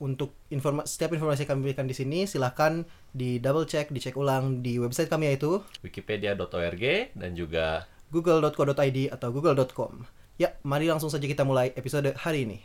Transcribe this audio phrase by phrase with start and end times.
[0.00, 4.64] untuk informa setiap informasi yang kami berikan di sini silahkan di double check, dicek ulang
[4.64, 10.08] di website kami yaitu Wikipedia.org dan juga google.co.id atau google.com.
[10.40, 12.58] Ya, mari langsung saja kita mulai episode hari ini.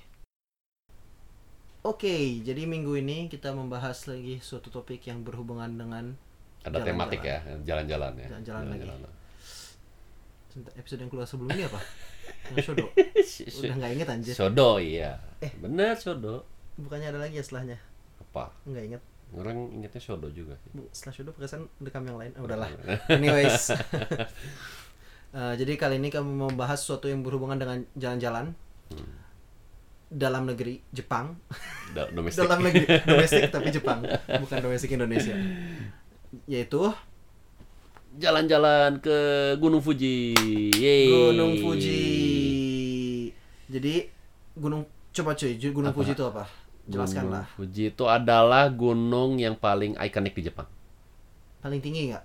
[1.86, 6.18] Oke, jadi minggu ini kita membahas lagi suatu topik yang berhubungan dengan
[6.66, 6.88] ada Jalan-jalan.
[6.88, 8.28] tematik ya, jalan-jalan ya.
[8.34, 8.88] Jalan-jalan lagi.
[10.80, 11.84] episode yang keluar sebelumnya apa?
[12.56, 12.86] Yang Shodo.
[13.62, 14.34] Udah nggak inget anjir.
[14.34, 15.20] Shodo iya.
[15.44, 15.52] Eh.
[15.62, 16.55] Bener Shodo.
[16.76, 17.78] Bukannya ada lagi ya setelahnya?
[18.20, 18.52] Apa?
[18.68, 19.02] Nggak inget.
[19.36, 20.70] Orang ingetnya Shodo juga sih.
[20.72, 22.32] Bu, Setelah Shodo perasaan rekam yang lain.
[22.40, 22.70] Oh, udahlah.
[23.12, 23.72] Anyways.
[25.36, 28.56] Eh, jadi kali ini kami mau membahas sesuatu yang berhubungan dengan jalan-jalan
[30.08, 31.36] dalam negeri Jepang.
[31.92, 32.48] Da- domestik.
[32.48, 35.36] dalam negeri domestik tapi Jepang, bukan domestik Indonesia.
[36.48, 36.88] Yaitu
[38.16, 39.18] Jalan-jalan ke
[39.60, 40.32] Gunung Fuji.
[40.72, 41.12] Yeay.
[41.12, 42.00] Gunung Fuji.
[43.68, 44.08] Jadi
[44.56, 46.48] gunung coba cuy, Gunung Fuji itu apa?
[46.86, 47.46] Jelaskanlah.
[47.48, 50.70] Gunung Fuji itu adalah gunung yang paling ikonik di Jepang.
[51.60, 52.24] Paling tinggi nggak?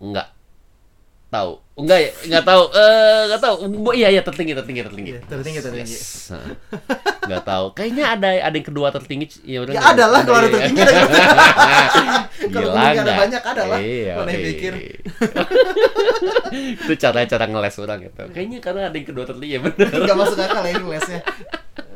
[0.00, 0.28] Enggak.
[1.30, 1.58] Tahu.
[1.74, 2.10] Enggak ya?
[2.24, 2.62] Enggak tahu.
[2.70, 3.54] Eh, enggak tahu.
[3.76, 5.10] Bu, iya iya tertinggi tertinggi tertinggi.
[5.10, 5.94] Iya, tertinggi, tertinggi.
[5.94, 6.30] Yes.
[7.22, 7.66] Enggak tahu.
[7.74, 9.26] Kayaknya ada ada yang kedua tertinggi.
[9.42, 10.52] Ya, udah Ya nggak- ada lah kalau ada ya.
[10.52, 10.82] tertinggi.
[12.44, 13.16] Kalau ada nggak?
[13.18, 13.78] banyak, ada lah.
[13.80, 14.72] Iya, Mana yang pikir?
[16.84, 18.22] itu cara cara ngeles orang gitu.
[18.30, 19.88] Kayaknya karena ada yang kedua tertinggi ya benar.
[19.90, 21.20] Nggak masuk akal ya ini lesnya.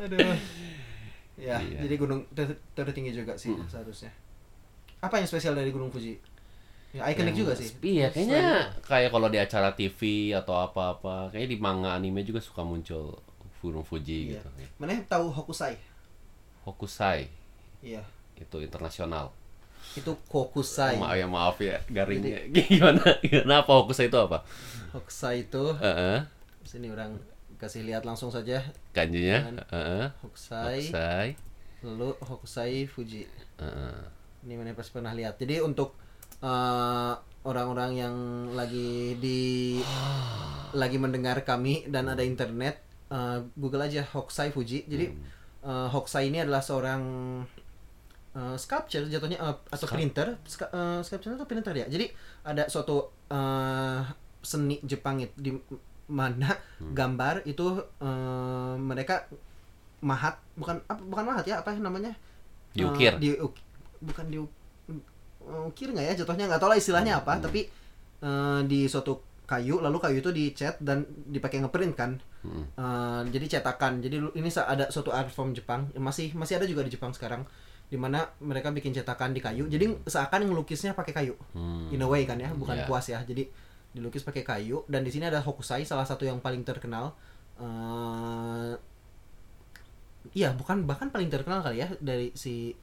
[0.03, 0.19] Aduh.
[1.39, 1.87] Ya, Iya.
[1.87, 4.11] jadi gunung ter- tertinggi juga sih seharusnya.
[4.99, 6.19] Apa yang spesial dari Gunung Fuji?
[6.91, 7.71] Ya, ikonik juga sih.
[7.79, 12.59] Iya, kayaknya kayak kalau di acara TV atau apa-apa, kayaknya di manga anime juga suka
[12.59, 13.15] muncul
[13.61, 14.43] Gunung Fuji Iya.
[14.43, 14.47] gitu.
[14.75, 15.79] Mana tahu Hokusai?
[16.65, 17.29] Hokusai
[17.79, 18.03] Iya.
[18.35, 19.31] itu internasional.
[19.95, 20.99] Itu Hokusai.
[20.99, 24.43] Maaf ya maaf ya garingnya gimana gimana apa Hokusai itu apa?
[24.91, 26.19] Hokusai itu Heeh.
[26.67, 27.15] sini orang
[27.55, 28.59] kasih lihat langsung saja
[28.99, 29.37] kanjinya
[29.71, 30.05] heeh.
[30.19, 31.29] Hokusai, Hokusai.
[31.87, 33.23] lalu Hokusai Fuji.
[33.59, 33.99] Heeh.
[34.43, 35.39] Ini mana pasti pernah lihat.
[35.39, 35.95] Jadi untuk
[36.39, 37.13] eh,
[37.47, 38.15] orang-orang yang
[38.55, 39.79] lagi di
[40.81, 44.87] lagi mendengar kami dan ada internet, eh, Google aja Hokusai Fuji.
[44.87, 45.05] Jadi
[45.63, 47.01] eh, Hokusai ini adalah seorang
[48.35, 50.39] eh, sculpture jatuhnya eh, atau printer.
[50.47, 51.87] Ska, eh, sculpture atau printer ya.
[51.87, 52.11] Jadi
[52.43, 54.01] ada suatu eh,
[54.39, 55.51] seni Jepang itu di
[56.09, 56.57] mana
[56.91, 57.65] gambar itu
[57.99, 59.29] eh, mereka
[60.01, 62.15] mahat bukan apa bukan mahat ya apa namanya
[62.69, 63.17] Diukir.
[63.17, 63.61] Eh, diuk-
[63.99, 64.37] bukan di
[65.65, 67.21] ukir nggak ya jatuhnya nggak tahu lah istilahnya Hmm.
[67.21, 67.61] apa tapi
[68.19, 72.63] eh, di suatu kayu lalu kayu itu dicat dan dipakai ngeprint kan Hmm.
[72.71, 76.89] Eh, jadi cetakan jadi ini ada suatu art form Jepang masih masih ada juga di
[76.89, 77.43] Jepang sekarang
[77.85, 81.89] di mana mereka bikin cetakan di kayu jadi seakan ngelukisnya pakai kayu Hmm.
[81.89, 82.85] in a way kan ya bukan Iya.
[82.85, 83.43] kuas ya jadi
[83.93, 87.17] dilukis pakai kayu dan di sini ada hokusai salah satu yang paling terkenal
[87.59, 88.73] eh
[90.37, 92.75] iya bukan bahkan paling terkenal kali ya dari si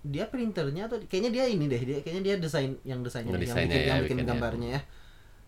[0.00, 3.68] dia printernya atau kayaknya dia ini deh dia kayaknya dia desain yang desainnya yang bikin
[3.68, 4.82] ya, yang bikin gambarnya ya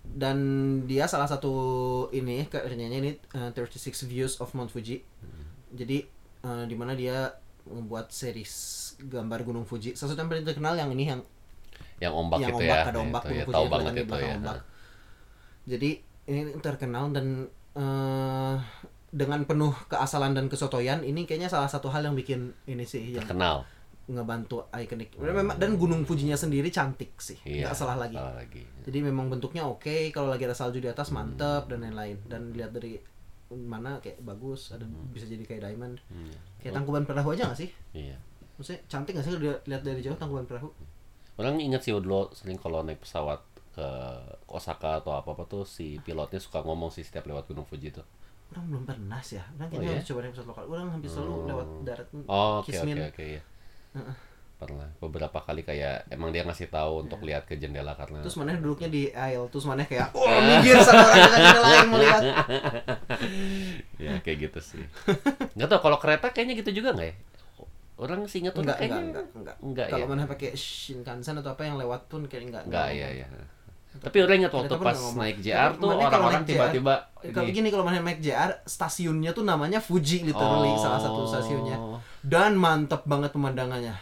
[0.02, 0.36] dan
[0.84, 1.54] dia salah satu
[2.12, 5.00] ini karyanya ini eh, 36 Views of Mount Fuji
[5.72, 6.04] jadi
[6.44, 7.32] eh, di mana dia
[7.64, 8.52] membuat series
[9.00, 11.20] gambar Gunung Fuji salah satu yang paling terkenal yang ini yang
[12.02, 12.84] yang ombak yang itu ombak ya.
[12.90, 14.34] ada ombak itu Gunung ya, Fuji tahu banget itu ya.
[14.36, 14.58] ombak.
[15.64, 15.90] Jadi
[16.24, 18.56] ini terkenal dan eh,
[19.12, 23.22] dengan penuh keasalan dan kesotoyan ini kayaknya salah satu hal yang bikin ini sih yang
[23.22, 23.68] Terkenal.
[24.02, 25.14] ngebantu ikonik.
[25.14, 27.70] Memang dan Gunung Fujinya sendiri cantik sih, Iya.
[27.70, 28.16] nggak salah lagi.
[28.16, 28.64] Salah lagi.
[28.82, 32.18] Jadi memang bentuknya oke, kalau lagi ada salju di atas mantep dan lain-lain.
[32.26, 32.98] Dan lihat dari
[33.52, 36.00] mana kayak bagus, ada bisa jadi kayak diamond.
[36.08, 36.32] Hmm.
[36.58, 37.70] Kayak tangkuban perahu aja nggak sih?
[37.92, 38.16] Iya.
[38.58, 40.68] Maksudnya cantik nggak sih kalau dilihat- lihat dari jauh tangkuban perahu?
[41.36, 43.38] Orang ingat sih dulu sering kalau naik pesawat
[43.72, 43.88] ke
[44.46, 48.04] Osaka atau apa apa tuh si pilotnya suka ngomong sih setiap lewat Gunung Fuji tuh.
[48.52, 49.44] Orang belum pernah sih ya.
[49.56, 49.96] Orang Oh, kayaknya iya?
[49.96, 50.64] harus coba pesawat lokal.
[50.68, 51.48] Orang hampir selalu Hmm.
[51.48, 52.08] lewat darat.
[52.28, 53.42] Oh, oke oke oke ya.
[54.62, 58.54] Pernah beberapa kali kayak emang dia ngasih tahu untuk lihat ke jendela karena Terus mana
[58.54, 62.22] duduknya di aisle, terus mana kayak oh minggir sama yang lain mau lihat.
[64.04, 64.84] ya kayak gitu sih.
[65.56, 67.16] Nggak tahu kalau kereta kayaknya gitu juga nggak ya?
[67.98, 69.56] Orang sih ingat tuh Enggak, kayaknya enggak, enggak, enggak.
[69.62, 70.10] enggak Kalau ya.
[70.10, 72.62] mana pakai Shinkansen atau apa yang lewat pun kayak enggak.
[72.66, 73.26] Enggak ya ya.
[73.94, 76.94] Tapi orang ingat waktu pas naik JR tuh mana kalau orang-orang tiba-tiba
[77.28, 77.54] Kalau ini.
[77.54, 80.78] gini kalau mana naik JR, stasiunnya tuh namanya Fuji literally Oh.
[80.78, 81.76] salah satu stasiunnya.
[82.20, 83.94] Dan mantep banget pemandangannya.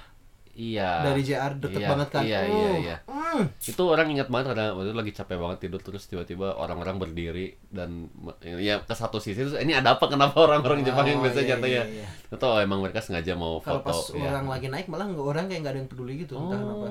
[0.51, 1.01] Iya.
[1.03, 2.23] dari JR deket Iya, banget kan.
[2.23, 2.97] Iya, Uh, iya, iya.
[3.03, 3.45] mm.
[3.65, 7.57] Itu orang ingat banget karena waktu itu lagi capek banget tidur terus tiba-tiba orang-orang berdiri
[7.67, 8.11] dan
[8.59, 11.49] ya ke satu sisi terus ini ada apa kenapa orang-orang Jepang yang Oh, biasa iya,
[11.51, 11.81] jatuh ya?
[11.81, 12.07] iya, iya.
[12.29, 14.27] Atau emang mereka sengaja mau Kalau foto pas ya.
[14.29, 16.87] orang lagi naik malah nggak orang kayak nggak ada yang peduli gitu entah kenapa.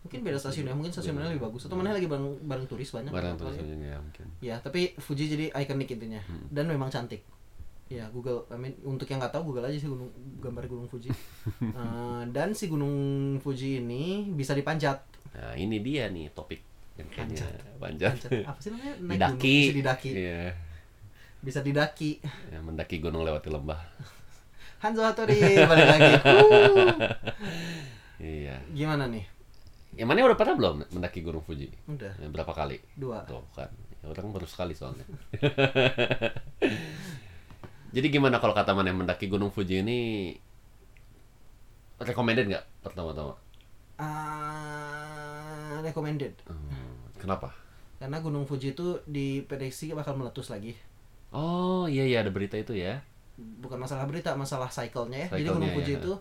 [0.00, 3.08] Mungkin beda stasiunnya, mungkin stasiunnya lebih bagus atau mana lagi bareng bareng turis banyak.
[3.08, 3.52] Barang kali.
[3.52, 4.26] tulis ya mungkin.
[4.40, 6.48] Ya, tapi Fuji jadi ikonik intinya Hmm.
[6.48, 7.20] dan memang cantik.
[7.86, 10.08] Ya, Google, I mean, untuk yang nggak tahu Google aja sih gunung
[10.38, 11.10] gambar gunung Fuji.
[11.76, 12.94] Eh, dan si gunung
[13.38, 15.02] Fuji ini bisa dipanjat.
[15.30, 16.62] Nah, ini dia nih topik
[16.94, 17.44] yang kayaknya
[17.76, 18.14] panjat.
[18.14, 18.46] Panjat.
[18.46, 18.94] Apa sih namanya?
[18.96, 19.34] Naik Didaki.
[19.34, 20.10] gunung, bisa didaki.
[20.12, 20.42] Iya.
[21.40, 22.10] Bisa didaki.
[22.46, 23.80] Ya, mendaki gunung lewati lembah.
[24.82, 26.12] Hanzo Hattori balik lagi.
[26.24, 26.96] Uh.
[28.20, 28.60] Iya.
[28.70, 29.24] Gimana nih?
[29.98, 31.66] Yang mana udah pernah belum mendaki gunung Fuji?
[31.90, 32.78] Udah Ya, berapa kali?
[32.94, 33.26] dua.
[33.26, 33.68] Tuh kan.
[34.00, 35.04] Ya, orang baru sekali soalnya.
[37.90, 40.30] Jadi gimana kalau kata mana yang mendaki gunung Fuji ini
[41.98, 43.34] recommended nggak pertama-tama?
[44.00, 46.32] Ah, recommended.
[46.48, 47.52] Hmm, kenapa?
[48.00, 50.72] Karena Gunung Fuji itu diprediksi bakal meletus lagi.
[51.36, 53.04] Oh iya iya ada berita itu ya.
[53.36, 55.36] Bukan masalah berita, masalah cycle-nya ya.
[55.36, 55.98] Jadi Cycle-nya, Gunung Fuji ya.
[56.00, 56.12] itu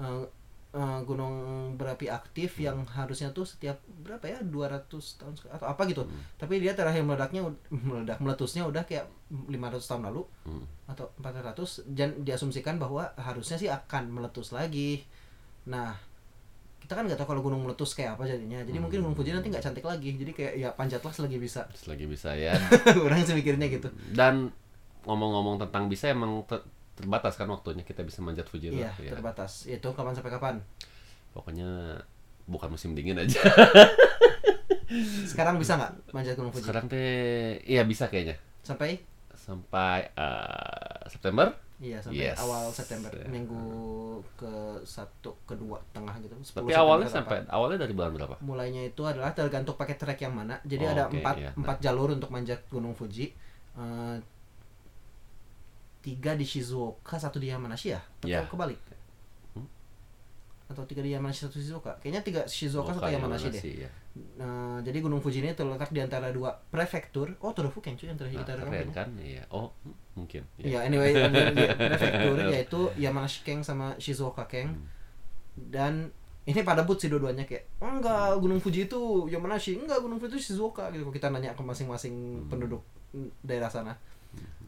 [0.00, 0.22] eh,
[0.68, 1.34] eh, gunung
[1.74, 6.04] berapi aktif yang harusnya tuh setiap berapa ya 200 tahun atau apa gitu.
[6.04, 6.20] Hmm.
[6.36, 7.46] Tapi dia terakhir meledaknya
[7.88, 10.64] meledak meletusnya udah kayak 500 tahun lalu Hmm.
[10.88, 15.04] atau 400 dan diasumsikan bahwa harusnya sih akan meletus lagi.
[15.68, 15.92] Nah,
[16.80, 18.64] kita kan nggak tahu kalau gunung meletus kayak apa jadinya.
[18.64, 20.16] Jadi mungkin Gunung Fuji nanti nggak cantik lagi.
[20.16, 21.68] Jadi kayak ya panjatlah selagi bisa.
[21.76, 22.56] Selagi bisa ya.
[23.04, 23.92] Orang sih mikirnya gitu.
[24.16, 24.48] Dan
[25.04, 26.40] ngomong-ngomong tentang bisa emang
[26.98, 28.74] terbatas kan waktunya kita bisa manjat Fuji.
[28.74, 29.14] Iya, ya.
[29.14, 29.64] terbatas.
[29.64, 30.54] Itu kapan sampai kapan?
[31.30, 31.94] Pokoknya
[32.44, 33.38] bukan musim dingin aja.
[35.28, 36.64] Sekarang bisa nggak manjat Gunung Fuji?
[36.64, 38.36] Sekarang teh iya bisa kayaknya.
[38.64, 38.98] Sampai?
[39.30, 41.52] Sampai eh, September?
[41.78, 42.42] Iya, sampai Yes.
[42.42, 43.06] awal September.
[43.14, 43.22] Ya.
[43.30, 43.62] Minggu
[44.34, 44.50] ke
[44.82, 46.34] satu, kedua, tengah gitu.
[46.34, 47.54] 10 Tapi awalnya sampai apa.
[47.54, 48.34] awalnya dari bulan berapa?
[48.42, 50.58] mulainya itu adalah tergantung pakai trek yang mana.
[50.66, 51.50] Jadi Oh, ada empat iya.
[51.54, 53.30] empat jalur untuk manjat Gunung Fuji.
[53.78, 54.16] Eh,
[56.08, 58.00] tiga di Shizuoka, satu di Yamanashi ya?
[58.00, 58.48] Atau Iya.
[58.48, 58.80] kebalik?
[59.52, 59.68] Hmm?
[60.66, 61.92] Atau tiga di Yamanashi, satu di Shizuoka?
[62.00, 63.84] Kayaknya tiga Shizuoka, satu Bukan Yamanashi deh.
[63.84, 63.90] ya.
[64.34, 67.36] Nah, jadi Gunung Fuji ini terletak di antara dua prefektur.
[67.38, 69.08] Oh, Todofuken cuy yang terakhir Nah, kita rekam kan?
[69.14, 69.44] Iya.
[69.48, 70.42] Oh, hmm, mungkin.
[70.56, 71.12] Iya, anyway,
[71.54, 71.62] di
[71.92, 74.74] prefektur yaitu Yamanashi Keng sama Shizuoka Keng.
[74.74, 74.86] Hmm.
[75.54, 76.10] Dan
[76.44, 80.50] ini pada but sih dua-duanya kayak enggak Gunung Fuji itu Yamanashi, enggak Gunung Fuji itu
[80.50, 81.06] Shizuoka gitu.
[81.08, 82.48] Kita nanya ke masing-masing Hmm.
[82.48, 82.82] penduduk
[83.40, 83.94] daerah sana.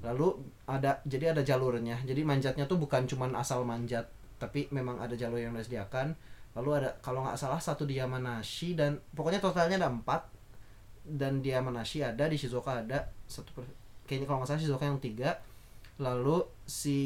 [0.01, 2.01] Lalu ada jadi ada jalurnya.
[2.05, 4.09] Jadi manjatnya tuh bukan cuman asal manjat,
[4.41, 6.17] tapi memang ada jalur yang disediakan.
[6.57, 10.27] Lalu ada kalau nggak salah satu di Yamanashi dan pokoknya totalnya ada empat
[11.07, 13.63] dan di Yamanashi ada di Shizuoka ada satu
[14.05, 15.39] kayaknya kalau nggak salah Shizuoka yang tiga
[16.01, 16.97] lalu si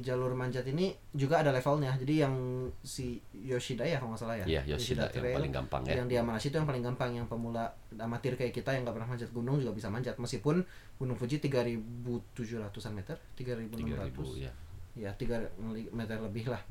[0.00, 1.92] jalur manjat ini juga ada levelnya.
[2.00, 2.32] Jadi yang
[2.80, 4.46] si Yoshida ya kalau nggak salah ya.
[4.48, 6.00] Iya, Yoshida yang Trail, paling gampang ya.
[6.00, 7.12] yang di Yamanashi itu yang paling gampang.
[7.12, 7.68] Yang pemula
[8.00, 10.16] amatir kayak kita yang nggak pernah manjat gunung juga bisa manjat.
[10.16, 10.64] Meskipun
[10.96, 14.52] gunung Fuji 3700-an meter 3600 3000 ya.
[14.96, 16.64] ya 3 meter lebih lah.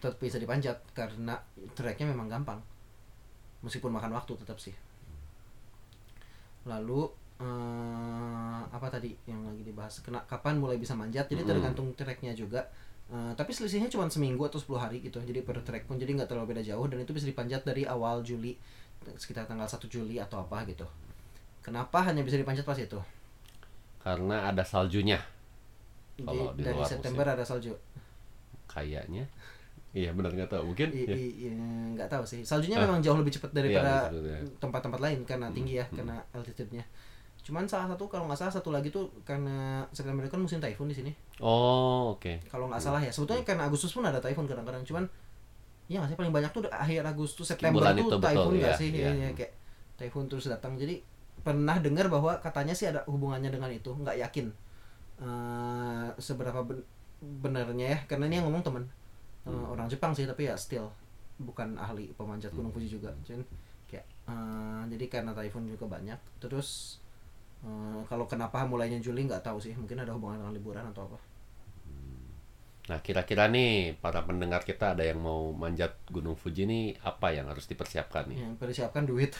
[0.00, 1.36] Tetap bisa dipanjat karena
[1.76, 2.64] treknya memang gampang.
[3.60, 4.72] Meskipun makan waktu tetap sih.
[6.64, 11.48] Lalu eh, apa tadi yang lagi dibahas kena kapan mulai bisa manjat jadi Mm.
[11.48, 12.68] tergantung treknya juga
[13.10, 16.30] Eh, tapi selisihnya cuma seminggu atau 10 hari gitu jadi per trek pun jadi nggak
[16.30, 18.54] terlalu beda jauh dan itu bisa dipanjat dari awal Juli
[19.18, 20.86] sekitar tanggal 1 Juli atau apa gitu
[21.58, 23.02] kenapa hanya bisa dipanjat pas itu
[23.98, 25.18] Karena ada saljunya
[26.22, 27.74] Kalau Di- di dari luar September ada salju
[28.66, 29.26] kayaknya.
[29.90, 30.94] Iya benar nggak tahu mungkin.
[30.94, 31.16] I- ya.
[31.18, 31.58] i- i-
[31.98, 32.86] nggak tahu sih saljunya Ah.
[32.86, 34.46] memang jauh lebih cepat daripada Iya, ya.
[34.62, 35.96] tempat-tempat lain karena Hmm, tinggi ya hmm.
[35.98, 36.86] karena altitude-nya
[37.50, 40.94] cuman salah satu kalau nggak salah satu lagi tuh karena itu kan musim typhoon di
[40.94, 41.10] sini.
[41.42, 42.46] Oh, oke.
[42.46, 43.10] kalau nggak salah ya.
[43.10, 44.86] Sebetulnya karena Agustus pun ada typhoon kadang-kadang.
[44.86, 45.02] Cuman
[45.90, 48.78] ya nggak sih paling banyak tuh akhir Agustus September bulan tuh itu typhoon nggak ya,
[48.78, 48.88] sih?
[48.94, 49.10] iya.
[49.10, 49.52] Iya, kayak
[49.98, 50.78] typhoon terus datang.
[50.78, 51.02] Jadi
[51.42, 53.90] pernah dengar bahwa katanya sih ada hubungannya dengan itu.
[53.90, 54.46] Nggak yakin
[55.20, 56.86] eh seberapa ben-
[57.42, 57.98] benernya ya.
[58.06, 58.84] Karena ini yang ngomong temen
[59.44, 59.72] eh, Hmm.
[59.72, 60.86] orang Jepang sih tapi ya still
[61.40, 63.10] bukan ahli pemanjat gunung Fuji juga.
[63.26, 63.42] Cuman
[63.90, 66.20] kayak eh, jadi karena typhoon juga banyak.
[66.38, 67.00] Terus
[67.64, 69.76] eh, kalau kenapa mulainya Juli nggak tahu sih.
[69.76, 71.18] Mungkin ada hubungan dengan liburan atau apa.
[72.90, 77.46] Nah, kira-kira nih para pendengar kita ada yang mau manjat Gunung Fuji nih apa yang
[77.46, 78.42] harus dipersiapkan nih?
[78.42, 79.30] yang persiapkan duit.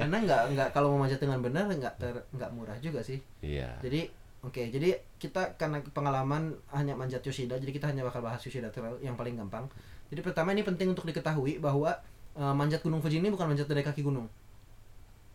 [0.00, 3.24] Karena nggak nggak kalau mau manjat dengan benar nggak ter nggak murah juga sih.
[3.40, 3.72] Iya.
[3.80, 4.12] jadi
[4.44, 8.68] oke jadi kita karena pengalaman hanya manjat Yoshida jadi kita hanya bakal bahas Yoshida
[9.00, 9.64] yang paling gampang.
[10.12, 11.96] Jadi pertama ini penting untuk diketahui bahwa
[12.36, 14.28] eh, manjat Gunung Fuji ini bukan manjat dari kaki gunung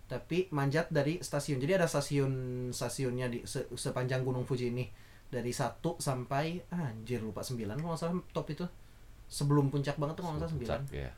[0.05, 1.57] tapi manjat dari stasiun.
[1.57, 2.33] Jadi ada stasiun
[2.69, 4.85] stasiunnya di se- sepanjang Gunung Fuji ini.
[5.25, 8.65] Dari 1 sampai ah, anjir lupa 9 kalau salah top itu.
[9.25, 11.09] Sebelum puncak banget tuh kalau salah 9 Puncak, ya.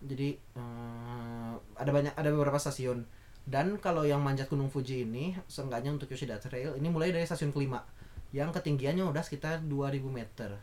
[0.00, 3.08] jadi eh, ada banyak ada beberapa stasiun.
[3.44, 7.52] Dan kalau yang manjat Gunung Fuji ini seenggaknya untuk Yoshida Trail ini mulai dari stasiun
[7.52, 7.80] kelima.
[8.32, 10.60] Yang ketinggiannya udah sekitar 2000 meter.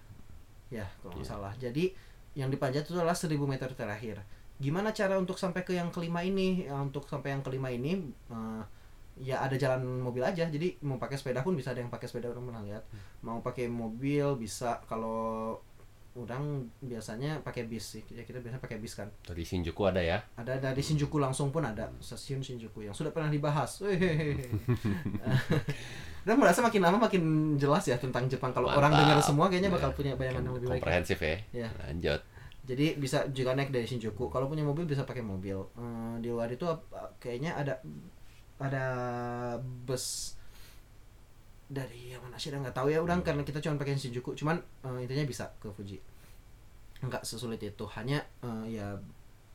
[0.69, 1.29] Ya kalau nggak Iya.
[1.29, 1.53] salah.
[1.57, 1.93] Jadi
[2.33, 4.21] yang dipanjat itu adalah 1000 meter terakhir
[4.62, 7.98] gimana cara untuk sampai ke yang kelima ini Ya, untuk sampai yang kelima ini
[8.30, 8.62] eh,
[9.20, 12.30] ya ada jalan mobil aja jadi mau pakai sepeda pun bisa ada yang pakai sepeda
[12.30, 12.84] orang pernah lihat
[13.20, 15.58] mau pakai mobil bisa kalau
[16.12, 16.44] orang
[16.80, 20.20] biasanya pakai bis sih ya kita biasanya pakai bis kan Dari Shinjuku ada ya.
[20.36, 23.80] ada dari Shinjuku langsung pun ada stasiun Shinjuku yang sudah pernah dibahas.
[26.22, 27.24] Dan merasa makin lama makin
[27.58, 28.53] jelas ya tentang Jepang.
[28.53, 29.96] Kalau orang dengar semua kayaknya bakal Ya.
[29.96, 30.82] punya bayangan yang lebih baik.
[30.84, 31.36] Komprehensif ya.
[31.65, 31.70] Ya.
[31.82, 32.22] Lanjut.
[32.62, 34.30] Jadi bisa juga naik dari Shinjuku.
[34.30, 35.58] Kalau punya mobil bisa pakai mobil.
[35.75, 36.86] Eh, di luar itu ap-
[37.18, 37.82] kayaknya ada
[38.62, 38.86] ada
[39.58, 40.38] bus
[41.72, 44.38] dari yang mana sih nggak tahu ya udah karena kita cuma pakai Shinjuku.
[44.38, 45.98] Cuman eh, intinya bisa ke Fuji.
[47.01, 47.86] Nggak sesulit itu.
[47.98, 48.94] Hanya eh, ya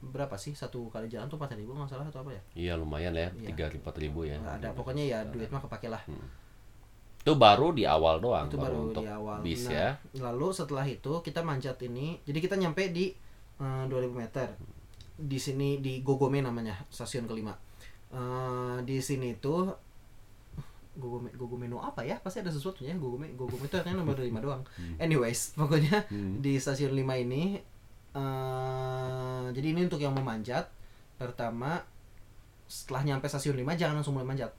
[0.03, 0.53] berapa sih?
[0.59, 2.43] Satu kali jalan tuh empat ribu nggak salah atau apa ya?
[2.59, 3.49] Iya lumayan ya, Iya.
[3.55, 4.37] tiga empat ribu ya.
[4.37, 4.69] nggak ada.
[4.75, 6.03] Pokoknya ya duit mah kepake lah
[7.27, 9.39] Itu baru di awal doang, itu baru, baru untuk di awal.
[9.43, 9.89] bis Nah, ya.
[10.23, 13.11] lalu setelah itu kita manjat ini jadi kita nyampe di
[13.59, 14.47] eh, 2000 meter.
[15.19, 17.51] Di sini di Gogome namanya stasiun kelima.
[18.15, 19.67] Eh, di sini itu
[20.95, 22.17] Gogome Gogome no apa ya?
[22.23, 24.63] Pasti ada sesuatu ya Gogome Gogome itu artinya nomor lima doang.
[24.97, 26.39] Anyways pokoknya Hmm.
[26.39, 27.59] di stasiun 5 ini
[28.17, 30.71] eh jadi ini untuk yang memanjat
[31.17, 31.85] pertama
[32.67, 34.51] setelah nyampe stasiun 5 jangan langsung mulai manjat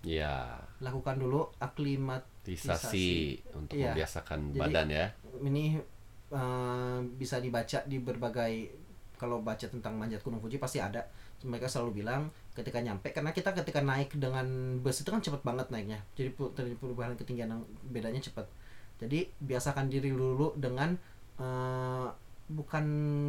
[0.00, 2.46] Iya, lakukan dulu aklimatisasi.
[2.46, 3.08] Tisasi
[3.52, 3.92] untuk Iya.
[3.92, 5.06] membiasakan Jadi- badan ya.
[5.42, 5.78] ini
[6.28, 8.68] eh, bisa dibaca di berbagai
[9.16, 11.02] kalau baca tentang manjat Gunung Fuji pasti ada.
[11.40, 14.44] Mereka selalu bilang ketika nyampe karena kita ketika naik dengan
[14.78, 15.98] bus itu kan cepet banget naiknya.
[16.14, 18.44] Jadi terjadi perubahan ketinggian yang bedanya cepet.
[19.00, 20.94] Jadi biasakan diri dulu dengan
[21.40, 22.08] eh,
[22.48, 22.84] bukan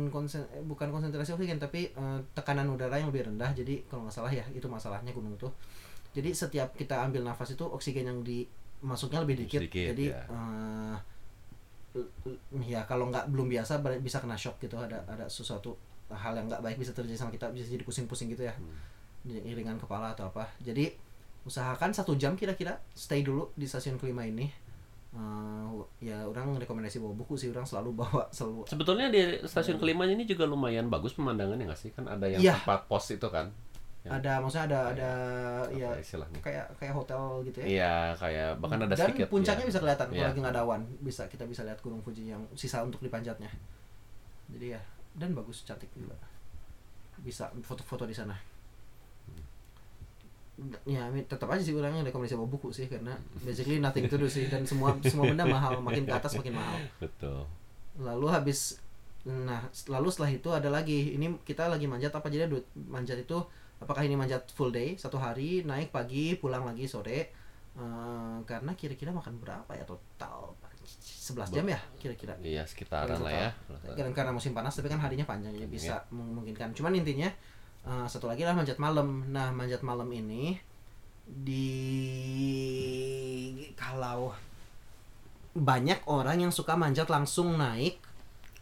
[0.09, 3.55] konsen bukan konsentrasi oksigen tapi eh, tekanan udara yang lebih rendah.
[3.55, 5.47] Jadi kalau nggak salah ya itu masalahnya gunung itu
[6.09, 10.21] jadi setiap kita ambil nafas itu oksigen yang dimasuknya lebih dikit, Sedikit, jadi ya.
[10.25, 10.95] eh,
[11.95, 12.11] l-
[12.63, 15.73] ya kalau nggak belum biasa bisa kena shock gitu ada ada sesuatu
[16.09, 18.53] hal yang nggak baik bisa terjadi sama kita bisa jadi pusing-pusing gitu ya
[19.25, 20.89] iringan kepala atau apa jadi
[21.45, 24.49] usahakan satu jam kira-kira stay dulu di stasiun kelima ini
[25.09, 25.69] Eh,
[26.05, 30.21] ya orang rekomendasi bawa buku sih orang selalu bawa selalu Sebetulnya di stasiun kelima ini
[30.21, 31.89] juga lumayan bagus pemandangannya nggak sih?
[31.89, 32.53] Kan ada yang Iya.
[32.61, 33.49] tempat pos itu kan?
[33.99, 35.11] Yang ada maksudnya ada ada
[35.69, 36.39] ya apa istilahnya?
[36.39, 39.27] kayak kayak hotel gitu ya Iya, kayak bahkan ada dan sedikit.
[39.27, 39.69] puncaknya ya.
[39.69, 40.27] bisa kelihatan kalau Iya.
[40.31, 43.51] lagi nggak ada awan bisa kita bisa lihat gunung Fuji yang sisa untuk dipanjatnya
[44.47, 44.81] jadi ya
[45.13, 46.15] dan bagus cantik juga
[47.19, 48.39] bisa foto-foto di sana
[50.83, 54.15] ya I mean, tetap aja sih orangnya rekomendasi bawa buku sih karena basically nothing to
[54.15, 57.47] do sih dan semua semua benda mahal makin ke atas makin mahal Betul.
[57.95, 58.79] lalu habis
[59.23, 62.47] nah lalu setelah itu ada lagi ini kita lagi manjat apa jadi
[62.87, 63.39] manjat itu
[63.79, 67.31] apakah ini manjat full day satu hari naik pagi pulang lagi sore?
[67.79, 70.55] Eh, karena kira-kira makan berapa ya total?
[70.89, 72.33] 11 jam ya kira-kira.
[72.41, 73.49] Iya, sekitaran lah ya.
[73.93, 77.29] karena karena musim panas tapi kan harinya panjang jadi bisa memungkinkan cuman intinya
[77.85, 79.29] eh, satu lagi lah manjat malam.
[79.29, 80.57] Nah manjat malam ini
[81.29, 81.65] di
[83.77, 84.33] kalau
[85.53, 88.01] banyak orang yang suka manjat langsung naik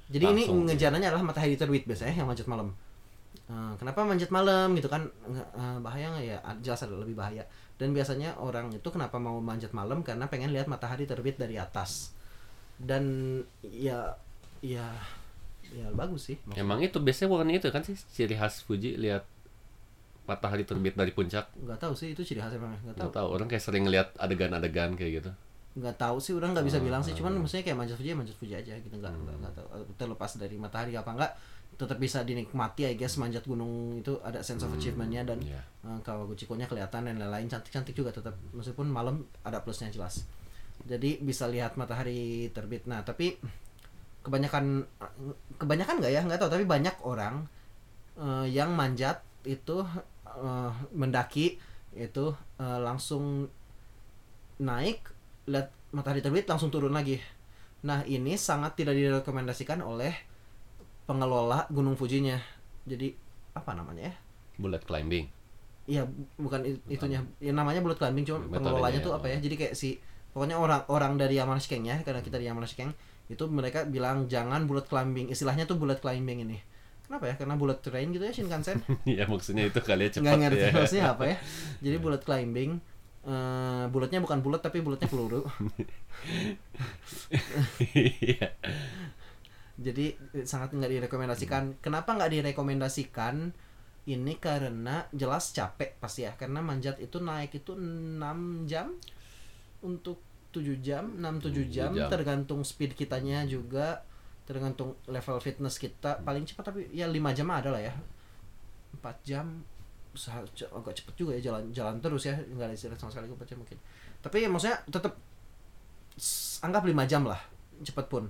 [0.07, 2.75] jadi Langsung, ini ngejananya adalah matahari terbit biasanya yang manjat malam
[3.46, 5.06] Eh, kenapa manjat malam gitu kan?
[5.27, 6.38] Eh, bahaya nggak ya?
[6.41, 7.46] Ah, jelas ada lebih bahaya.
[7.77, 10.01] Dan biasanya orang itu kenapa mau manjat malam?
[10.01, 12.12] Karena pengen lihat matahari terbit dari atas.
[12.75, 13.03] Dan
[13.62, 14.17] ya
[14.60, 14.89] ya
[15.67, 16.38] ya bagus sih.
[16.53, 17.94] Emang itu biasanya bukan itu kan sih?
[17.94, 19.24] Ciri khas Fuji lihat
[20.27, 21.48] matahari terbit dari puncak.
[21.56, 24.12] nggak tahu sih itu ciri khas emang nggak tahu Nggak tahu, orang kayak sering lihat
[24.17, 25.32] adegan-adegan kayak gitu.
[25.77, 27.13] nggak tahu sih orang nggak bisa Oh, bilang sih.
[27.13, 28.96] Cuman maksudnya kayak manjat fuji ya manjat fuji aja gitu.
[28.98, 29.67] Nggak nggak nggak tahu.
[29.96, 31.32] Terlepas dari matahari apa enggak
[31.77, 35.62] tetap bisa dinikmati I guess manjat gunung itu ada sense of achievementnya dan Iya.
[35.86, 38.34] uh, Kawaguchiko-nya kelihatan dan lain-lain cantik-cantik juga tetap.
[38.57, 40.25] Meskipun malam ada plusnya jelas.
[40.89, 42.89] Jadi bisa lihat matahari terbit.
[42.89, 43.38] Nah tapi
[44.25, 44.84] kebanyakan
[45.62, 46.22] kebanyakan nggak ya?
[46.25, 47.46] Nggak tahu tapi banyak orang
[48.17, 49.86] eh, yang manjat itu
[50.25, 51.62] eh, mendaki
[51.93, 52.25] itu
[52.57, 53.46] eh, langsung
[54.57, 55.05] naik
[55.46, 57.22] lihat matahari terbit langsung turun lagi.
[57.86, 60.26] Nah ini sangat tidak direkomendasikan oleh
[61.07, 62.37] pengelola Gunung Fujinya
[62.83, 63.15] jadi
[63.55, 64.15] apa namanya ya
[64.57, 65.29] Bullet climbing.
[65.87, 66.03] Iya,
[66.35, 67.23] bukan itunya.
[67.39, 69.37] Ya namanya bullet climbing cuma Metodenya pengelolanya ya, tuh apa ya?
[69.39, 70.01] Jadi kayak si
[70.35, 72.83] pokoknya orang orang dari Yamanashi ya, karena kita di Yamanashi
[73.29, 75.31] itu mereka bilang jangan bullet climbing.
[75.31, 76.57] Istilahnya tuh bullet climbing ini.
[77.07, 77.35] Kenapa ya?
[77.39, 78.83] Karena bullet train gitu ya Shinkansen.
[79.07, 80.71] Iya maksudnya itu kali ya cepat Nggak ngerti ya.
[80.75, 81.37] maksudnya apa ya.
[81.87, 82.71] Jadi bullet climbing
[83.27, 85.43] Eh, bulatnya bukan bulat tapi bulatnya peluru.
[89.77, 91.77] Jadi eh, sangat nggak direkomendasikan.
[91.79, 93.53] Kenapa nggak direkomendasikan?
[94.07, 96.34] Ini karena jelas capek pasti ya.
[96.34, 98.96] Karena manjat itu naik itu 6 jam
[99.84, 100.24] untuk
[100.55, 102.07] 7 jam, 6 7 jam, jam.
[102.07, 104.01] tergantung speed kitanya juga,
[104.48, 106.24] tergantung level fitness kita.
[106.24, 107.93] Paling cepat tapi ya 5 jam ada lah ya.
[108.98, 109.46] 4 jam
[110.74, 113.57] agak cepet juga ya jalan jalan terus ya nggak ada istirahat sama sekali 4 jam
[113.62, 113.77] mungkin
[114.17, 115.13] tapi ya maksudnya tetap
[116.65, 117.38] anggap 5 jam lah
[117.86, 118.25] cepet pun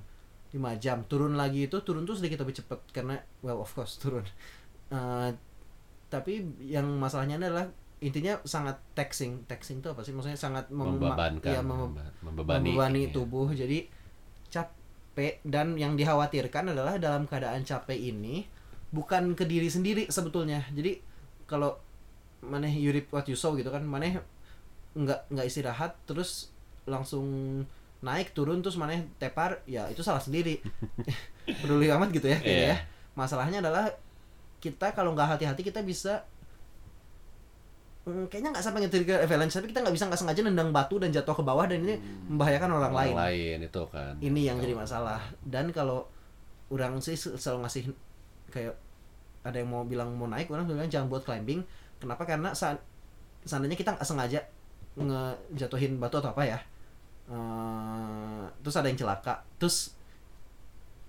[0.50, 1.04] 5 jam.
[1.06, 4.24] Turun lagi itu turun tuh sedikit lebih cepet karena well of course turun.
[4.88, 5.30] Eh,
[6.08, 7.68] tapi yang masalahnya adalah
[8.00, 9.44] intinya sangat taxing.
[9.44, 10.16] Taxing itu apa sih?
[10.16, 12.72] Maksudnya sangat mem- Membebankan, ya, mem- membe- membebani.
[12.72, 13.14] membebani Iya.
[13.14, 13.48] tubuh.
[13.52, 13.90] Jadi
[14.48, 15.42] capek.
[15.44, 18.46] Dan yang dikhawatirkan adalah dalam keadaan capek ini
[18.88, 20.64] bukan ke diri sendiri sebetulnya.
[20.72, 21.02] Jadi
[21.44, 21.76] kalau
[22.40, 24.22] maneh you reap what you sow gitu kan maneh
[24.94, 26.54] nggak nggak istirahat terus
[26.86, 27.26] langsung
[27.98, 30.62] naik turun terus maneh tepar ya itu salah sendiri.
[31.62, 32.74] Peduli amat gitu ya kayaknya Iya.
[32.74, 32.78] ya.
[33.14, 33.90] Masalahnya adalah
[34.58, 36.26] kita kalau nggak hati-hati kita bisa
[38.08, 41.12] Hmm, kayaknya nggak sampai nge-trigger avalanche tapi kita nggak bisa nggak sengaja nendang batu dan
[41.12, 43.12] jatuh ke bawah dan ini membahayakan orang, lain.
[43.14, 44.16] lain itu kan.
[44.24, 45.20] ini yang jadi masalah.
[45.44, 46.08] Dan kalau
[46.72, 47.84] orang sih sel- selalu ngasih
[48.48, 48.80] kayak
[49.44, 51.68] ada yang mau bilang mau naik orang bilang jangan buat climbing.
[52.00, 52.24] Kenapa?
[52.24, 52.80] Karena saat
[53.44, 54.40] seandainya kita nggak sengaja
[54.96, 56.60] ngejatuhin batu atau apa ya
[57.28, 59.44] eh, terus ada yang celaka.
[59.60, 59.96] Terus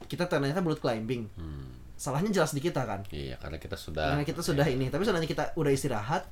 [0.06, 1.26] kita ternyata buat climbing.
[1.34, 1.70] Hmm.
[1.98, 3.02] salahnya jelas di kita kan?
[3.10, 4.86] Iya, karena kita sudah karena kita sudah ini.
[4.86, 6.30] Tapi seandainya kita udah istirahat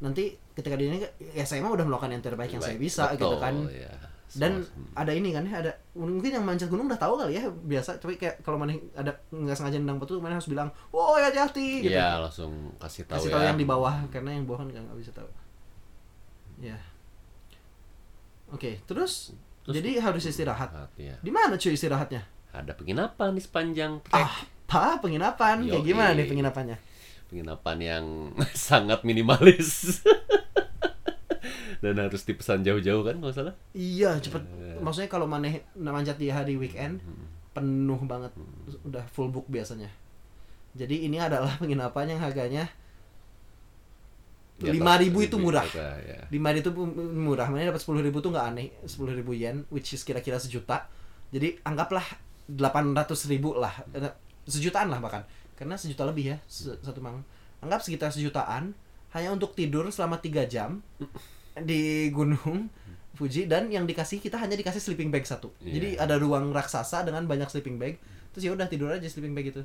[0.00, 1.04] nanti ketika di ini
[1.36, 3.54] ya saya mah udah melakukan yang terbaik yang saya bisa gitu Betul, kan.
[3.68, 3.92] iya.
[4.40, 4.64] dan
[4.96, 5.44] ada ini kan?
[5.44, 8.00] Ada mungkin yang manjat gunung udah tahu kali ya biasa.
[8.00, 11.84] Tapi kayak kalau mana ada nggak sengaja nendang batu mana harus bilang oh ya hati
[11.84, 11.92] gitu.
[11.92, 13.34] Iya, langsung kasih tahu kasih ya.
[13.36, 15.28] tahu yang di bawah karena yang bawah kan nggak nggak bisa tahu.
[16.64, 16.80] Ya
[18.48, 21.18] oke terus, Terus- jadi harus istirahat Iya.
[21.18, 24.16] di mana cuy istirahatnya Ada penginapan di sepanjang trek.
[24.16, 24.36] ah
[24.66, 25.86] apa penginapan kayak Yoi.
[25.86, 26.76] gimana nih penginapannya
[27.26, 28.04] Penginapan yang
[28.70, 29.98] sangat minimalis.
[31.76, 33.54] Dan harus dipesan jauh-jauh kan kalau salah.
[33.72, 34.42] iya cepet
[34.78, 37.26] maksudnya kalau maneh manjat di hari weekend Hmm.
[37.52, 38.32] penuh banget
[38.82, 39.88] udah full book biasanya
[40.72, 42.64] jadi ini adalah penginapan yang harganya
[44.64, 45.68] lima ribu itu murah.
[45.68, 46.24] ya.
[46.32, 47.52] lima ribu itu murah.
[47.52, 48.72] Mana dapat sepuluh ribu tuh nggak aneh.
[48.88, 50.88] sepuluh ribu yen which is kira-kira sejuta.
[51.28, 52.04] Jadi anggaplah
[52.48, 53.72] delapan ratus ribu lah.
[53.92, 54.12] Eh,
[54.48, 55.28] sejutaan lah bahkan.
[55.56, 57.20] Karena sejuta lebih ya satu mang
[57.60, 58.76] anggap sekitar sejutaan
[59.16, 60.84] hanya untuk tidur selama tiga jam
[61.68, 62.68] di gunung
[63.16, 65.48] Fuji dan yang dikasih kita hanya dikasih sleeping bag satu.
[65.64, 65.72] Iya.
[65.80, 67.96] jadi ada ruang raksasa dengan banyak sleeping bag.
[68.36, 69.64] Terus ya udah tidur aja sleeping bag itu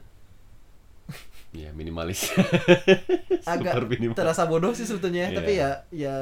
[1.51, 2.31] Iya, minimalis.
[3.43, 4.15] agak minimalis.
[4.15, 5.35] terasa bodoh sih sebetulnya Iya.
[5.35, 6.15] tapi ya ya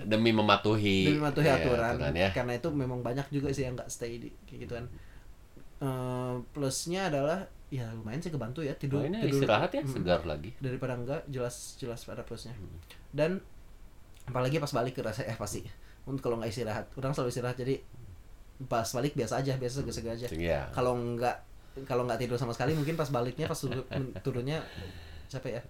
[0.00, 2.30] Demi mematuhi demi mematuhi ya, aturan ya.
[2.30, 4.86] karena itu memang banyak juga sih yang nggak stay di kayak gituan
[5.78, 10.22] Eh, plusnya adalah ya lumayan sih kebantu ya tidur ini tidur istirahat ya, Mm, segar
[10.22, 10.54] lagi.
[10.56, 12.78] daripada enggak jelas jelas ada plusnya Hmm.
[13.10, 13.30] dan
[14.22, 15.66] apalagi pas balik ke rasa eh pasti
[16.04, 17.82] untuk kalau nggak istirahat orang selalu istirahat jadi
[18.62, 20.70] pas balik biasa aja biasa segar-segar aja Iya.
[20.70, 21.34] kalau nggak
[21.88, 24.60] kalau nggak tidur sama sekali mungkin pas baliknya pas turun- turunnya
[25.32, 25.62] capek ya.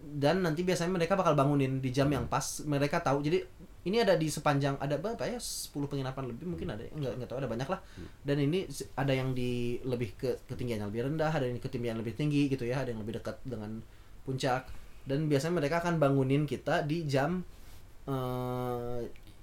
[0.00, 3.20] Dan nanti biasanya mereka bakal bangunin di jam yang pas mereka tahu.
[3.20, 3.44] Jadi
[3.80, 5.40] ini ada di sepanjang ada berapa ya?
[5.40, 7.80] 10 penginapan lebih mungkin ada nggak nggak tahu ada banyak lah.
[8.24, 12.16] Dan ini ada yang di lebih ke ketinggian yang lebih rendah ada yang ketinggian lebih
[12.16, 13.84] tinggi gitu ya ada yang lebih dekat dengan
[14.24, 14.66] puncak.
[15.04, 17.44] Dan biasanya mereka akan bangunin kita di jam
[18.08, 19.00] eh,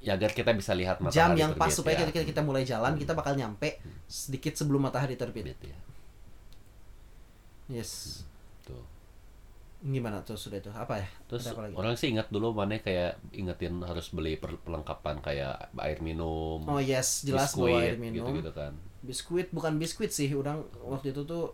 [0.07, 2.01] Ya agar kita bisa lihat matahari jam yang pas terbit, supaya ya.
[2.07, 3.75] ketika kita mulai jalan kita bakal nyampe
[4.07, 5.77] sedikit sebelum matahari terbit Terbit, ya.
[7.69, 8.23] yes
[8.63, 8.83] Tuh.
[9.77, 11.75] gimana tuh sudah itu apa ya Terus apa lagi?
[11.75, 16.79] orang sih ingat dulu mana kayak ingetin harus beli per- perlengkapan kayak air minum, oh
[16.79, 18.73] yes jelas bawa air minum gitu-gitu kan.
[19.03, 21.51] biskuit bukan biskuit sih orang waktu itu tuh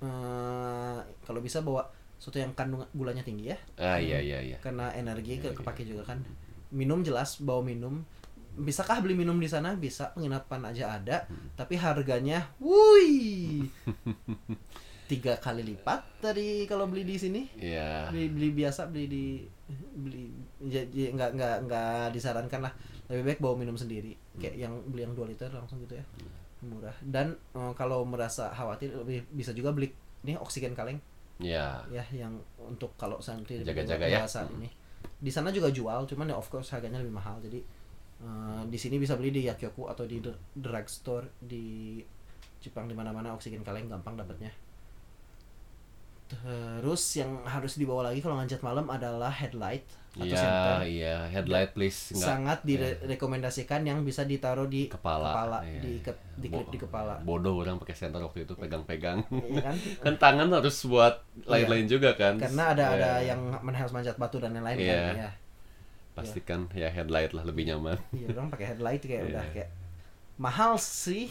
[0.00, 4.56] eh kalau bisa bawa sesuatu yang kandung gulanya tinggi ya Ah iya iya iya.
[4.58, 5.58] karena energi ke Iya, iya.
[5.60, 6.18] kepake juga kan
[6.74, 8.02] minum jelas bawa minum.
[8.54, 9.78] Bisakah beli minum di sana?
[9.78, 11.16] Bisa penginapan aja ada.
[11.26, 11.54] Hmm.
[11.54, 13.66] tapi harganya wuih!
[15.10, 17.42] Tiga kali lipat dari kalau beli di sini.
[17.54, 18.10] Iya.
[18.10, 19.24] beli beli biasa beli di
[19.94, 20.32] beli
[20.64, 22.72] jadi nggak nggak nggak disarankan lah.
[23.10, 24.18] Lebih baik bawa minum sendiri.
[24.38, 26.04] Kayak yang beli yang 2 liter langsung gitu ya.
[26.64, 26.96] Murah.
[27.04, 29.92] Dan eh, kalau merasa khawatir lebih bisa juga beli
[30.24, 30.98] ini oksigen kaleng.
[31.42, 31.82] Iya.
[31.90, 34.22] ya yang untuk kalau santri Jaga-jaga ya.
[34.22, 34.70] saat ini
[35.24, 37.40] di sana juga jual cuman ya of course harganya lebih mahal.
[37.40, 37.64] Jadi
[38.20, 41.96] eh, di sini bisa beli di Yakyoku atau di dr- drugstore di
[42.60, 44.52] Jepang di mana-mana oksigen kaleng gampang dapatnya
[46.24, 49.84] Terus yang harus dibawa lagi kalau manjat malam adalah headlight
[50.14, 50.76] atau Iya, center.
[50.86, 55.60] iya, headlight please nggak Sangat direkomendasikan yang bisa ditaruh di kepala.
[55.66, 56.38] Iya, diikat iya.
[56.38, 57.14] diklip Bo- di kepala.
[57.20, 59.26] Bodoh orang pakai center waktu itu pegang-pegang.
[59.28, 59.76] Iya kan?
[60.06, 62.38] kan tangan harus buat lain-lain juga kan.
[62.38, 63.34] Karena ada ada Iya.
[63.34, 64.94] yang harus manjat batu dan lain-lain Iya.
[65.02, 65.16] kan.
[65.18, 65.32] Ya.
[66.14, 67.98] pastikan ya headlight lah lebih nyaman.
[68.14, 69.30] Iya, orang pakai headlight kayak Iya.
[69.34, 69.70] udah kayak
[70.38, 71.26] mahal sih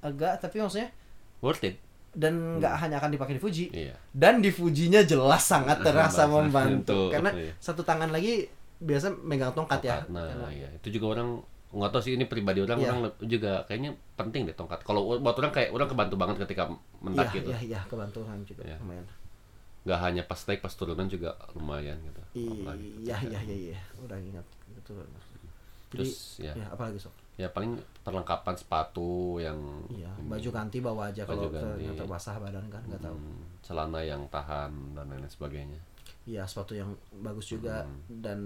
[0.00, 0.88] agak tapi maksudnya
[1.44, 1.76] Worth it.
[2.14, 3.94] Dan nggak hanya akan dipakai di Fuji Iya.
[4.10, 7.52] dan di Fujinya jelas sangat terasa membantu karena iya.
[7.58, 8.46] satu tangan lagi
[8.76, 10.68] biasa megang tongkat ya Tongkat, Nah, Karena- iya.
[10.74, 12.88] Itu juga orang nggak tahu sih ini pribadi orang Iya.
[12.88, 14.80] orang juga kayaknya penting deh tongkat.
[14.80, 17.48] Kalau buat orang kayak orang kebantu banget ketika mendak iya gitu.
[17.50, 18.78] iya iya kebantuan juga Iya.
[18.78, 19.06] lumayan
[19.84, 22.22] Nggak hanya pas naik pas turunan juga lumayan gitu.
[22.36, 22.78] Iya ketika-
[23.26, 25.48] iya iya iya udah ingat betul jadi
[25.90, 29.58] Terus ya, ya apalagi sok ya paling perlengkapan sepatu yang
[29.90, 34.00] iya baju ganti bawa aja kalau Baju ternyata basah badan kan nggak tahu hmm, celana
[34.00, 35.80] yang tahan dan lain sebagainya.
[36.24, 38.22] iya sepatu yang bagus juga Hmm.
[38.22, 38.38] dan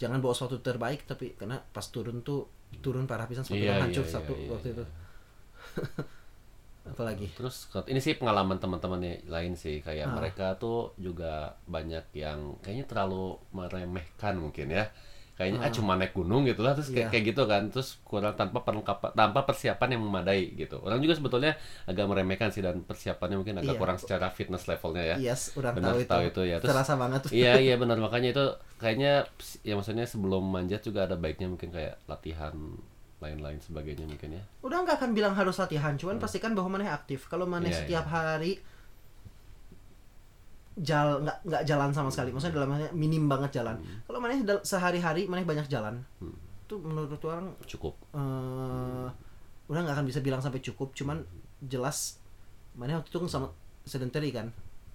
[0.00, 2.48] jangan bawa sepatu terbaik tapi karena pas turun tuh
[2.80, 4.74] turun parah pisan sepatu Iya, orang hancur iya, satu iya, waktu iya.
[4.74, 4.84] itu
[6.90, 10.16] apalagi Terus ini sih pengalaman teman-teman yang lain sih kayak Ah.
[10.16, 14.88] mereka tuh juga banyak yang kayaknya terlalu meremehkan mungkin ya.
[15.40, 17.10] Kayaknya ah, cuma naik gunung gitu lah terus kayak Iya.
[17.10, 20.76] kayak gitu kan terus kurang tanpa perlengkapan tanpa persiapan yang memadai gitu.
[20.78, 23.80] Orang juga sebetulnya agak meremehkan sih dan persiapannya mungkin agak Iya.
[23.80, 25.32] kurang secara fitness levelnya ya.
[25.32, 26.56] yes udah Benar, tahu itu, tahu itu ya.
[26.60, 28.44] Terus- terasa banget tuh iya iya benar makanya itu
[28.76, 29.24] kayaknya
[29.62, 32.52] ya maksudnya sebelum manjat juga ada baiknya mungkin kayak latihan
[33.16, 34.42] lain-lain sebagainya mungkin ya.
[34.60, 38.06] udah nggak akan bilang harus latihan cuman pastikan bahwa maneh aktif kalau maneh Iya, setiap
[38.06, 38.60] hari
[40.76, 45.26] jal nggak nggak jalan sama sekali maksudnya dalam artinya minim banget jalan kalau maneh sehari-hari
[45.26, 46.32] maneh banyak jalan Hmm.
[46.62, 47.98] itu menurut orang Cukup.
[48.12, 49.08] eh
[49.66, 51.22] udah nggak akan bisa bilang sampai cukup cuman
[51.60, 52.18] jelas
[52.72, 53.48] maneh waktu itu kan sama
[53.82, 54.50] sedentary kan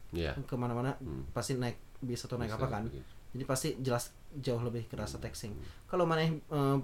[0.10, 0.32] Iya.
[0.40, 1.28] ke mana-mana Hmm.
[1.30, 3.04] pasti naik bis atau naik Bisa apa kan begitu.
[3.32, 4.04] jadi pasti jelas
[4.38, 4.92] jauh lebih Hmm.
[4.94, 5.52] kerasa taxing
[5.86, 6.78] kalau maneh eh,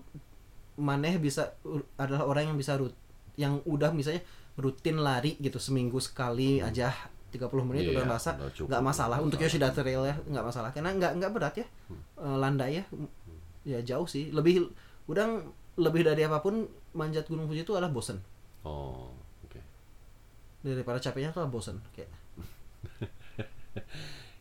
[0.77, 2.91] maneh bisa u- adalah orang yang bisa rut
[3.33, 4.19] yang udah misalnya
[4.53, 6.91] rutin lari gitu seminggu sekali aja
[7.31, 9.17] 30 menit Iya, udah merasa nggak masalah.
[9.23, 9.39] Untuk.
[9.39, 10.69] Yoshida Trail ya nggak masalah.
[10.69, 11.67] Karena nggak nggak berat ya.
[12.19, 12.83] Eh, landai ya.
[13.63, 14.29] Ya jauh sih.
[14.29, 14.67] Lebih
[15.07, 15.39] udah
[15.79, 18.19] lebih dari apa pun manjat gunung Fuji itu adalah bosen.
[18.61, 19.09] Oh,
[19.41, 19.57] oke.
[20.61, 22.11] daripada capeknya itu adalah bosen kayak.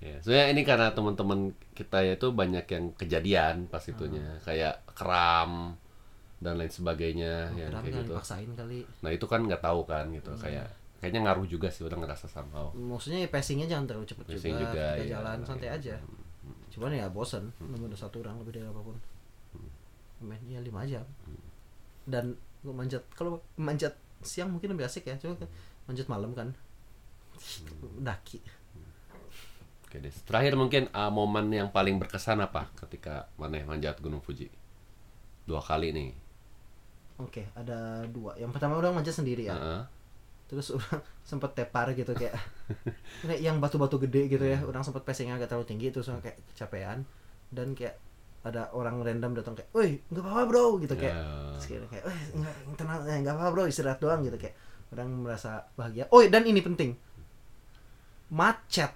[0.00, 4.40] Ya, soalnya ini karena teman-teman kita ya itu banyak yang kejadian pas itunya, Hmm.
[4.40, 5.76] kayak kram
[6.40, 8.16] dan lain sebagainya, ya Kram kayak gitu.
[8.57, 8.81] kali.
[9.05, 10.40] Nah itu kan nggak tahu kan gitu, Hmm.
[10.40, 12.70] kayak kayaknya ngaruh juga sih udah ngerasa somehow.
[12.76, 15.12] maksudnya ya pacingnya jangan terlalu cepet Pacing juga, juga, ketika iya.
[15.16, 15.76] jalan santai Iya.
[15.80, 15.96] aja
[16.70, 18.96] cuman ya bosen nomor satu orang lebih dari apa pun
[20.20, 21.02] main ya lima jam
[22.04, 25.48] dan gua manjat kalau manjat siang mungkin lebih asik ya cuma kan
[25.88, 26.52] manjat malam kan
[27.98, 28.40] daki
[29.90, 30.14] Oke deh.
[30.22, 34.46] Terakhir mungkin uh, momen yang paling berkesan apa ketika maneh manjat Gunung Fuji?
[35.42, 36.14] Dua kali nih.
[37.18, 39.82] oke ada dua yang pertama orang manjat sendiri ya Heeh.
[40.50, 40.98] Terus orang
[41.30, 42.34] sempet tepar gitu kayak
[43.38, 47.06] yang batu-batu gede gitu ya orang sempet pacingnya agak terlalu tinggi terus orang kayak kecapean.
[47.50, 47.98] Dan kayak
[48.40, 51.24] ada orang random datang kayak, woi nggak apa-apa bro gitu kayak Ya.
[51.60, 54.56] Terus kayak, eh enggak tenang eh, nggak apa-apa bro istirahat doang gitu kayak
[54.90, 56.10] orang merasa bahagia.
[56.10, 56.98] Oh dan ini penting.
[58.30, 58.90] Macet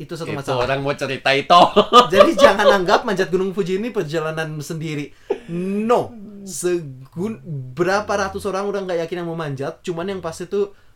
[0.00, 0.64] itu satu Itu masalah.
[0.64, 1.60] orang mau cerita itu.
[2.14, 5.12] jadi jangan anggap manjat gunung Fuji ini perjalanan sendiri.
[5.52, 6.16] No.
[6.40, 7.36] Segun
[7.76, 10.89] berapa ratus orang udah nggak yakin yang mau manjat cuman yang pas itu mm,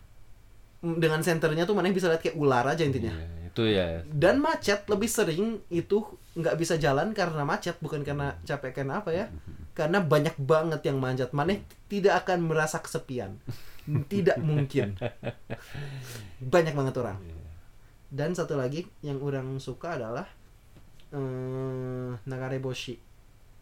[0.84, 3.08] dengan senternya tuh mana yang bisa lihat kayak ular aja intinya.
[3.08, 3.86] Iya, itu ya.
[4.04, 9.10] dan macet lebih sering itu nggak bisa jalan karena macet bukan karena capek karena apa
[9.10, 9.26] ya?
[9.72, 11.32] Karena banyak banget yang manjat.
[11.32, 13.38] Maneh tidak akan merasa kesepian.
[13.84, 14.96] Tidak mungkin.
[16.40, 17.20] Banyak banget orang.
[18.08, 20.24] Dan satu lagi yang orang suka adalah
[21.12, 22.96] eh Nagareboshi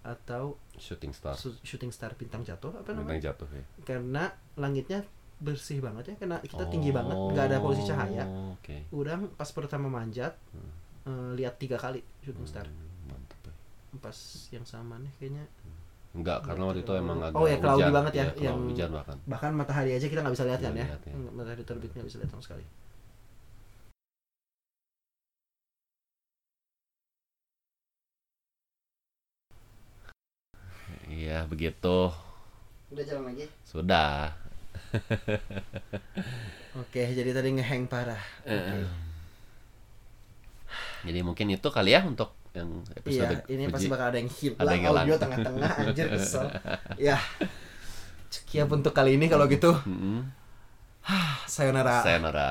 [0.03, 1.35] atau Shooting Star.
[1.63, 3.23] shooting star bintang jatuh apa Bintang namanya?
[3.31, 3.63] jatuh ya.
[3.83, 5.07] karena langitnya
[5.43, 8.87] bersih banget ya karena kita tinggi banget nggak ada polusi cahaya Oh, Oke.
[8.95, 10.33] Udah pas pertama manjat
[11.03, 13.43] eh, lihat tiga kali shooting star Hmm, Mantap.
[13.45, 13.53] ya.
[13.99, 14.19] pas
[14.51, 15.45] yang sama nih kayaknya
[16.13, 17.97] Enggak, karena waktu itu emang agak Oh ya, cloudy hujan.
[17.97, 19.17] banget ya, Iya, yang- hujan bahkan.
[19.25, 21.13] bahkan matahari aja kita nggak bisa lihat kan ya lihat, ya.
[21.17, 22.65] Nggak, matahari terbit nggak bisa lihat sama sekali
[31.09, 31.99] Iya, begitu.
[32.93, 34.37] udah jalan lagi Sudah.
[36.81, 38.21] oke jadi tadi ngeheng parah.
[38.45, 38.85] Eh,
[41.03, 43.75] Jadi mungkin itu kali ya untuk yang iya episode ini Fuji.
[43.75, 46.47] pasti bakal ada yang hilang Ada yang audio tengah-tengah anjir kesel.
[47.11, 47.17] Ya.
[48.33, 49.73] Sekian untuk kali ini kalau gitu.
[49.85, 50.25] Mm-mm.
[51.51, 52.01] sayonara.
[52.05, 52.51] Sayonara.